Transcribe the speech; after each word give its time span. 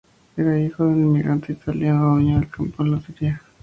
Era 0.35 0.59
hijo 0.59 0.83
de 0.83 0.89
un 0.93 0.99
inmigrante 1.03 1.53
italiano, 1.53 2.15
dueño 2.15 2.39
de 2.39 2.39
un 2.39 2.45
campo 2.45 2.83
en 2.83 2.89
Lobería. 2.89 3.41